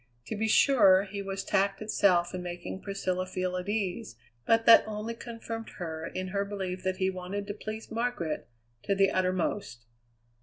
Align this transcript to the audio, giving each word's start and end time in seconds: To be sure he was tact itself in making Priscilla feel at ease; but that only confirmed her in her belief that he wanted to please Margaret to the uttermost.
To 0.25 0.35
be 0.35 0.47
sure 0.47 1.03
he 1.03 1.21
was 1.21 1.43
tact 1.43 1.79
itself 1.79 2.33
in 2.33 2.41
making 2.41 2.81
Priscilla 2.81 3.27
feel 3.27 3.55
at 3.55 3.69
ease; 3.69 4.15
but 4.47 4.65
that 4.65 4.83
only 4.87 5.13
confirmed 5.13 5.69
her 5.77 6.07
in 6.07 6.29
her 6.29 6.43
belief 6.43 6.81
that 6.83 6.97
he 6.97 7.11
wanted 7.11 7.45
to 7.45 7.53
please 7.53 7.91
Margaret 7.91 8.47
to 8.81 8.95
the 8.95 9.11
uttermost. 9.11 9.85